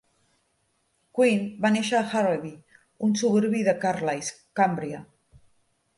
[1.17, 2.53] Quinn va néixer a Harraby,
[3.09, 5.07] un suburbi de Carlisle, Cumbria.